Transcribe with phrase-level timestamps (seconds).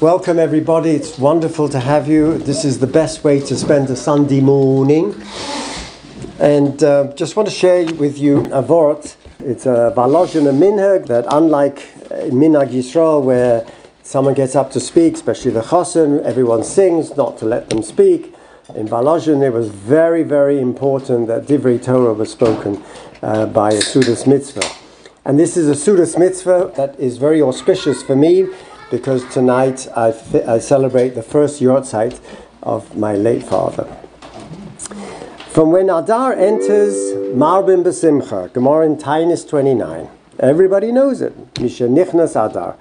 [0.00, 0.92] Welcome, everybody.
[0.92, 2.38] It's wonderful to have you.
[2.38, 5.14] This is the best way to spend a Sunday morning.
[6.38, 9.14] And uh, just want to share with you a vort.
[9.40, 11.80] It's a Valozhin a minhag that, unlike
[12.12, 13.66] in Minhag Yisrael, where
[14.02, 18.34] someone gets up to speak, especially the chosen, everyone sings, not to let them speak.
[18.74, 22.82] In Valozhin, it was very, very important that Divrei Torah was spoken
[23.20, 24.66] uh, by a Sudas mitzvah.
[25.26, 28.48] And this is a Sudas mitzvah that is very auspicious for me
[28.90, 30.14] because tonight I,
[30.46, 32.20] I celebrate the first yahrzeit
[32.62, 33.84] of my late father.
[35.50, 36.94] From when Adar enters
[37.34, 40.08] Marbin Besimcha, Gemara in Taanis 29.
[40.38, 41.54] Everybody knows it.
[41.54, 42.76] Mishenichnas Adar.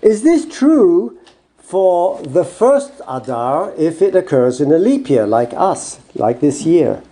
[0.00, 1.18] Is this true
[1.58, 6.64] for the first Adar if it occurs in a leap year, like us, like this
[6.64, 7.02] year?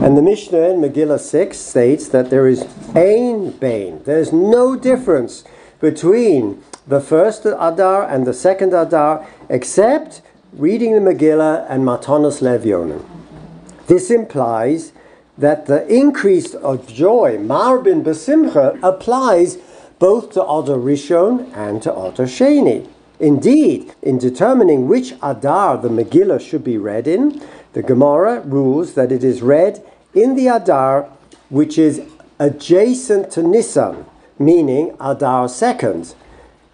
[0.00, 4.02] And the Mishnah in Megillah 6 states that there is Ein Bain.
[4.04, 5.44] There's no difference
[5.80, 10.22] between the first Adar and the second Adar, except
[10.52, 13.04] reading the Megillah and Matanos Levionim.
[13.86, 14.92] This implies
[15.36, 19.58] that the increase of joy, Marbin Besimcha, applies
[19.98, 22.88] both to Adar Rishon and to Adar Sheni.
[23.18, 29.10] Indeed, in determining which Adar the Megillah should be read in, the Gemara rules that
[29.10, 29.82] it is read
[30.14, 31.10] in the Adar
[31.48, 32.02] which is
[32.38, 34.04] adjacent to Nisan,
[34.38, 36.14] meaning Adar second.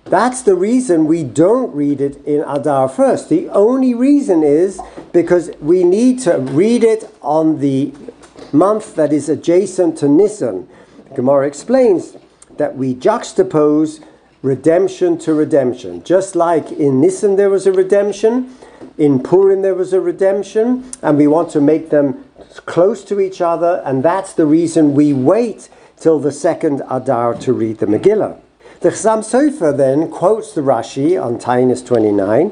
[0.05, 3.29] That's the reason we don't read it in Adar first.
[3.29, 4.81] The only reason is
[5.13, 7.93] because we need to read it on the
[8.53, 10.69] month that is adjacent to Nisan.
[11.15, 12.17] Gemara explains
[12.59, 14.05] that we juxtapose
[14.43, 16.03] redemption to redemption.
[16.03, 18.55] Just like in Nisan there was a redemption,
[18.99, 22.25] in Purim there was a redemption, and we want to make them
[22.67, 27.53] close to each other, and that's the reason we wait till the second Adar to
[27.53, 28.39] read the Megillah.
[28.83, 32.51] The Chassam Sofer then quotes the Rashi on Taanis 29,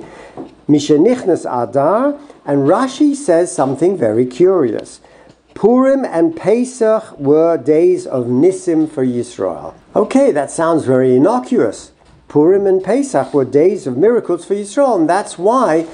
[0.69, 5.01] Mishenichnas Adar, and Rashi says something very curious.
[5.55, 9.75] Purim and Pesach were days of Nisim for Yisrael.
[9.97, 11.91] Okay, that sounds very innocuous.
[12.29, 15.89] Purim and Pesach were days of miracles for Yisrael, and that's why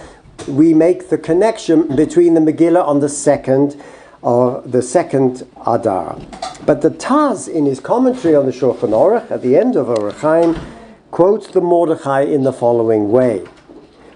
[0.47, 3.83] we make the connection between the Megillah on the second
[4.27, 6.19] or the second Adar.
[6.67, 9.87] But the Taz, in his commentary on the Shulchan Aruch, at the end of
[10.21, 10.59] Chaim,
[11.13, 13.45] quotes the Mordechai in the following way.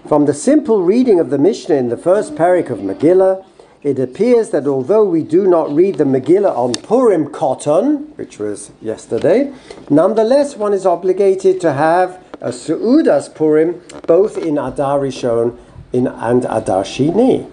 [0.09, 3.45] From the simple reading of the Mishnah in the first parak of Megillah,
[3.83, 8.71] it appears that although we do not read the Megillah on Purim Katan, which was
[8.81, 9.53] yesterday,
[9.89, 15.57] nonetheless one is obligated to have a Su'udas Purim both in Adar Rishon
[15.93, 17.49] and Adar Shini.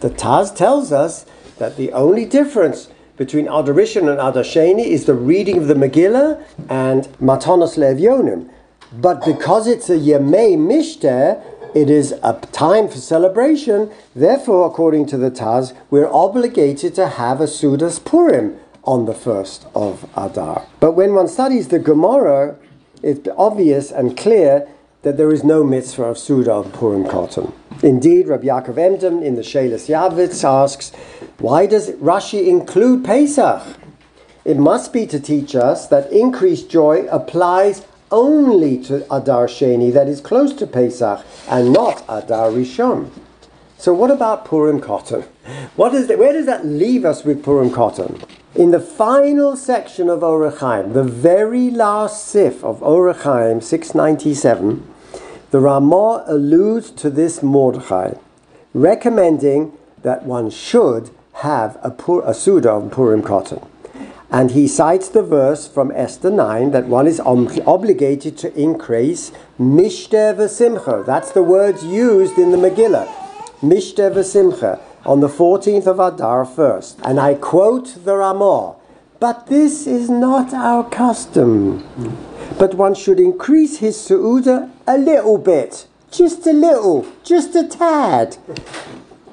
[0.00, 1.26] The Taz tells us
[1.60, 5.74] that the only difference between Adar Rishon and Adar Sheni is the reading of the
[5.74, 8.50] Megillah and Matanos Levionim.
[8.92, 11.40] But because it's a Yemei Mishter,
[11.74, 13.92] it is a time for celebration.
[14.16, 19.66] Therefore, according to the Taz, we're obligated to have a Sudas Purim on the first
[19.74, 20.66] of Adar.
[20.80, 22.56] But when one studies the Gemara,
[23.02, 24.66] it's obvious and clear
[25.02, 27.52] that there is no mitzvah of Suda of Purim Katan.
[27.82, 30.92] Indeed, Rabbi Yaakov Emden in the Shelas Yavitz asks,
[31.38, 33.62] why does Rashi include Pesach?
[34.44, 40.08] It must be to teach us that increased joy applies only to Adar Sheni, that
[40.08, 43.10] is close to Pesach, and not Adar Rishon.
[43.78, 45.24] So what about Purim Katan?
[45.76, 48.22] What is that, where does that leave us with Purim Katan?
[48.54, 54.86] In the final section of Orach Chaim, the very last sif of Orach Chaim, 697,
[55.50, 58.12] the Ramah alludes to this Mordechai,
[58.72, 63.66] recommending that one should have a, pur, a Suda of Purim Katan.
[64.30, 70.36] And he cites the verse from Esther 9 that one is obligated to increase Mishter
[70.36, 71.04] v'simcha.
[71.04, 73.08] That's the words used in the Megillah.
[73.60, 77.00] Mishter v'simcha on the 14th of Adar first.
[77.02, 78.76] And I quote the Ramah,
[79.18, 81.84] but this is not our custom.
[82.56, 85.86] But one should increase his Su'uda a little bit.
[86.10, 88.36] Just a little, just a tad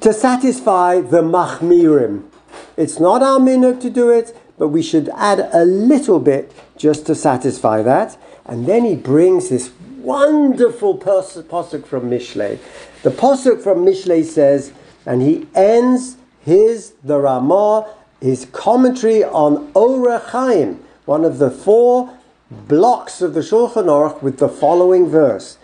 [0.02, 2.30] to satisfy the machmirim.
[2.78, 7.08] It's not our minhag to do it, but we should add a little bit just
[7.08, 8.18] to satisfy that.
[8.46, 12.60] And then he brings this wonderful posuk from Mishlei.
[13.02, 14.72] The posuk from Mishlei says,
[15.08, 17.88] and he ends his the Ramah,
[18.22, 22.17] his commentary on Orach Chaim, one of the four
[22.50, 25.58] blocks of the Shulchan Aruch, with the following verse: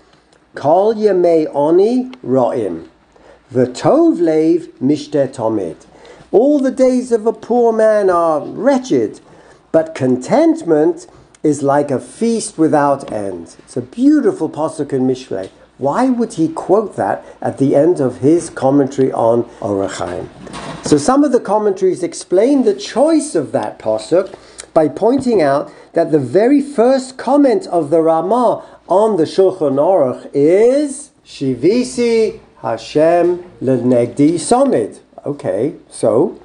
[0.55, 2.89] Kol Yemei Oni Ro'im.
[3.51, 5.85] The tov leiv mishter tomid.
[6.31, 9.21] All the days of a poor man are wretched,
[9.71, 11.07] but contentment
[11.43, 13.55] is like a feast without end.
[13.59, 15.49] It's a beautiful pasuk in Mishlei.
[15.77, 20.29] Why would he quote that at the end of his commentary on Orach Chaim?
[20.83, 24.33] So some of the commentaries explain the choice of that pasuk
[24.73, 30.29] by pointing out that the very first comment of the Ramah on the Shulchan Aruch
[30.33, 34.99] is Shivisi Hashem lenegdi somid.
[35.25, 36.39] Okay, so,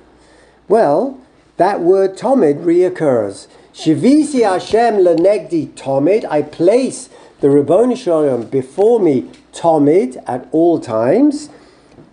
[0.69, 1.19] well,
[1.57, 3.49] that word tomid reoccurs.
[3.73, 6.25] Shivisi Hashem lenegdi tomid.
[6.31, 7.09] I place
[7.41, 11.49] the Rabboni Shalom before me tomid at all times.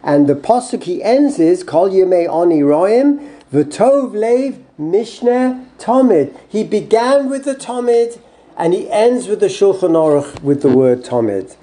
[0.04, 6.38] And the pasuk he ends is Kol Yemei Oni Roim V'tov Lev Mishnah Tomid.
[6.48, 8.19] He began with the Tomid
[8.57, 11.56] and he ends with the Shulchan Aruch with the word Tomid.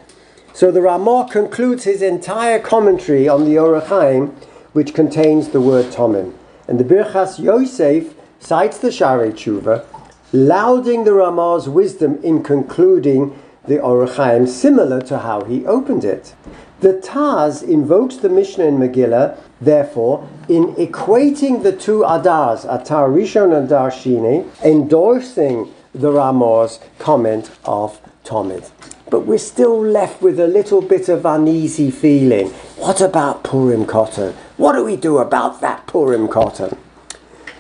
[0.55, 4.37] So the Ramah concludes his entire commentary on the Orach Chaim,
[4.75, 6.35] which contains the word Tomim.
[6.69, 9.87] And the Birchas Yosef cites the Shari Tshuva,
[10.33, 16.35] lauding the Ramah's wisdom in concluding the Orach Chaim, similar to how he opened it.
[16.83, 23.57] The Taz invokes the Mishnah in Megillah, therefore, in equating the two Adars, Adar Rishon
[23.57, 28.69] and Adar Shini, endorsing the Ramah's comment of Tomid.
[29.09, 32.49] But we're still left with a little bit of uneasy feeling.
[32.79, 34.33] What about Purim Katan?
[34.57, 36.77] What do we do about that Purim Katan?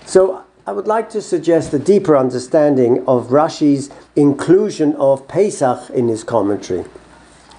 [0.04, 6.08] So I would like to suggest a deeper understanding of Rashi's inclusion of Pesach in
[6.08, 6.84] his commentary,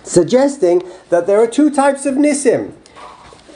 [0.03, 2.73] suggesting that there are two types of Nisim.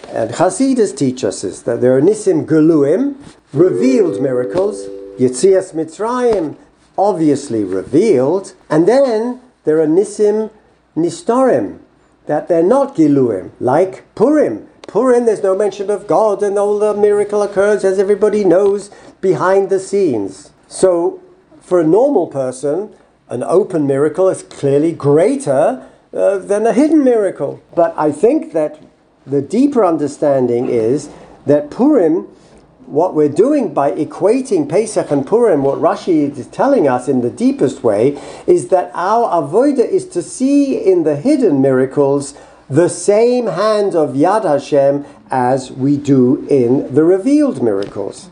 [0.10, 3.16] And Hasidus teach us this, that there are Nisim Geluim,
[3.54, 4.88] revealed miracles,
[5.20, 6.56] Yitzias Mitzrayim,
[6.98, 10.50] obviously revealed, and then there are Nisim
[10.96, 11.80] Nistorim,
[12.26, 14.68] that they're not Giluim, like Purim.
[14.88, 18.90] Purim, there's no mention of God, and all the miracle occurs, as everybody knows,
[19.20, 20.52] behind the scenes.
[20.68, 21.22] So,
[21.62, 22.96] for a normal person,
[23.28, 27.62] an open miracle is clearly greater uh, than a hidden miracle.
[27.76, 28.82] But I think that
[29.26, 31.10] the deeper understanding is
[31.46, 32.28] that Purim
[32.88, 37.30] what we're doing by equating Pesach and Purim, what Rashi is telling us in the
[37.30, 38.18] deepest way,
[38.48, 42.34] is that our avoida is to see in the hidden miracles
[42.70, 48.30] the same hand of Yad Hashem as we do in the revealed miracles.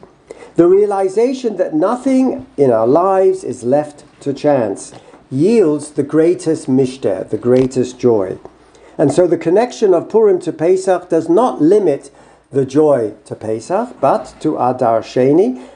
[0.56, 4.94] The realization that nothing in our lives is left to chance
[5.32, 8.38] yields the greatest mishter, the greatest joy.
[8.98, 12.12] And so the connection of Purim to Pesach does not limit
[12.52, 15.68] the joy to Pesach, but to Adar Sheni.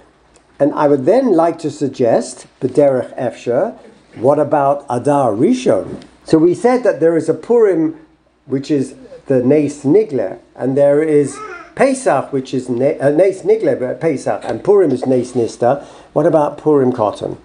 [0.59, 3.77] And I would then like to suggest, B'derech Efsher,
[4.15, 6.03] what about Adar Rishon?
[6.23, 7.99] So we said that there is a Purim,
[8.45, 8.95] which is
[9.27, 11.37] the Nes Nigler, and there is
[11.75, 15.83] Pesach, which is ne- uh, Nes Nigler, Pesach, and Purim is Nes Nista.
[16.13, 17.37] What about Purim Katan?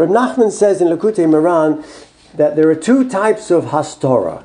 [0.00, 1.84] Reb Nachman says in Likutei Moharan
[2.34, 4.44] that there are two types of Hastorah.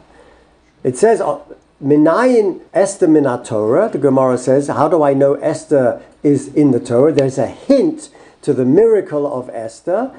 [0.83, 1.39] It says uh,
[1.81, 6.81] Minayin Esther Minat Torah, the Gemara says, how do I know Esther is in the
[6.81, 7.13] Torah?
[7.13, 8.09] There's a hint
[8.41, 10.13] to the miracle of Esther,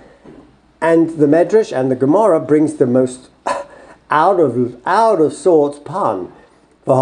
[0.81, 3.29] and the Medrash and the Gemara brings the most
[4.11, 6.33] out of out of sorts pun.
[6.87, 6.95] Wait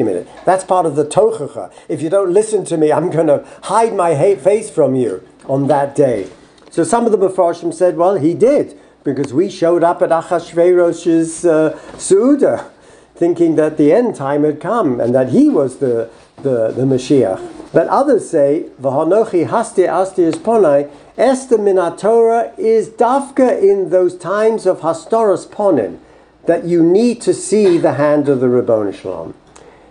[0.00, 0.28] a minute.
[0.44, 1.72] That's part of the tochacha.
[1.88, 5.66] If you don't listen to me, I'm going to hide my face from you on
[5.68, 6.30] that day.
[6.70, 11.44] So some of the Mepharshim said, well, he did because we showed up at Achashverosh's
[11.44, 12.70] uh, Su'uda
[13.14, 17.72] thinking that the end time had come and that he was the, the, the Mashiach.
[17.72, 24.66] But others say, V'hanochi hasti asti is ponai, Esther Minatora is dafka in those times
[24.66, 25.98] of Hastoros ponin,
[26.46, 29.34] that you need to see the hand of the Rabboni Shalom.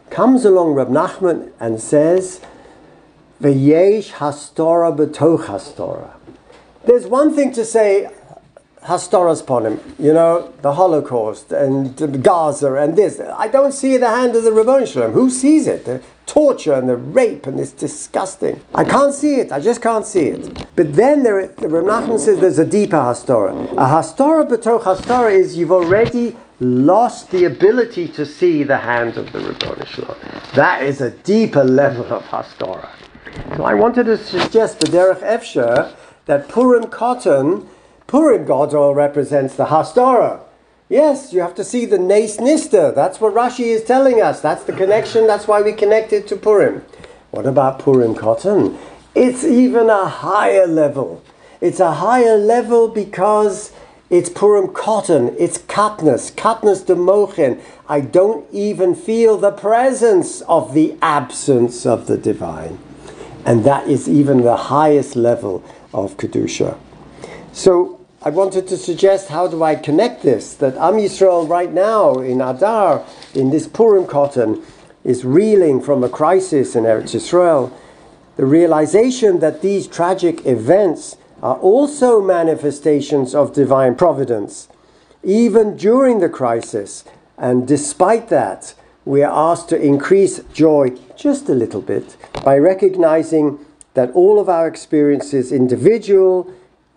[0.10, 2.40] Comes along Rab Nachman and says,
[3.42, 6.12] V'yesh hastora b'toch hastora.
[6.86, 8.10] There's one thing to say,
[8.82, 13.20] Hastoras Ponim, you know, the Holocaust and Gaza and this.
[13.20, 15.12] I don't see the hand of the Rabboni Shalom.
[15.12, 15.84] Who sees it?
[15.84, 18.62] The torture and the rape and it's disgusting.
[18.74, 19.52] I can't see it.
[19.52, 20.68] I just can't see it.
[20.78, 23.74] But then there, the Nachman says there's a deeper Hastorah.
[23.74, 29.34] A Hastorah b'toch Hastorah is you've already lost the ability to see the hand of
[29.34, 30.18] the Rabboni Shalom.
[30.56, 32.90] That is a deeper level of Hastorah.
[33.56, 37.68] So I wanted to suggest the Derech Efsher that Purim Katan
[38.08, 40.40] Purim Gadol represents the Hastara.
[40.88, 42.96] Yes, you have to see the Nes Nista.
[42.96, 44.40] That's what Rashi is telling us.
[44.40, 45.28] That's the connection.
[45.28, 46.86] That's why we connect it to Purim.
[47.32, 48.78] What about Purim Katan?
[49.14, 51.22] It's even a higher level.
[51.60, 53.74] It's a higher level because
[54.10, 55.36] it's Purim Katan.
[55.38, 57.62] It's katnas, katnas de mochin.
[57.90, 62.80] I don't even feel the presence of the absence of the divine.
[63.48, 65.64] And that is even the highest level
[65.94, 66.78] of Kedusha.
[67.54, 70.54] So I wanted to suggest how do I connect this?
[70.56, 74.62] That Am Yisrael right now in Adar, in this Purim Katan,
[75.06, 77.72] is reeling from a crisis in Eretz Yisrael.
[78.36, 84.68] The realization that these tragic events are also manifestations of divine providence,
[85.24, 87.06] even during the crisis.
[87.38, 88.74] And despite that,
[89.08, 93.58] we are asked to increase joy just a little bit by recognizing
[93.94, 96.54] that all of our experiences, individual,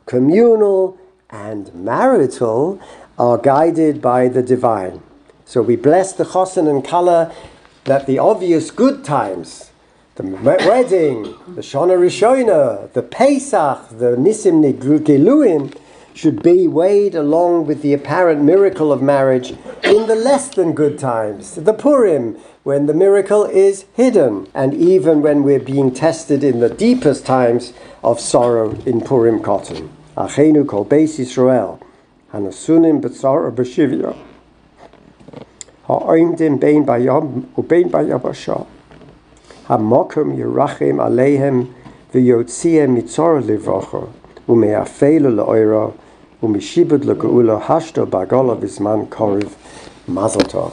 [0.07, 0.99] communal,
[1.31, 2.81] and marital,
[3.17, 5.01] are guided by the divine.
[5.45, 7.33] So we bless the chosin and kala
[7.85, 9.71] that the obvious good times,
[10.17, 11.23] the wedding,
[11.55, 14.61] the Shana Rishona, the Pesach, the Nisim
[15.05, 15.73] Giluim,
[16.21, 20.99] should be weighed along with the apparent miracle of marriage in the less than good
[20.99, 26.61] times, the Purim, when the miracle is hidden, and even when we're being tested in
[26.61, 27.73] the deepest times
[28.05, 29.89] of sorrow in Purim Katan.
[30.15, 31.81] Achenu kol Beis Yisrael,
[32.35, 34.15] hanasunim b'tzar b'shivya,
[35.87, 38.67] ha'oimdim bein bayam ubein bayabasha,
[39.69, 41.73] ha'mokum yirachem aleihem
[42.13, 44.13] v'yotzieh mitzor livrocha,
[44.47, 45.95] u'me'afelu le'oira,
[46.43, 49.55] ומשיבוד לגאולה השתו בעגולה בזמן קורב
[50.09, 50.73] מזל טוב.